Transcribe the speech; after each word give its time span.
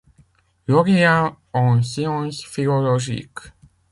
Lauréat 0.67 1.37
en 1.53 1.83
sciences 1.83 2.43
philologiques. 2.43 3.53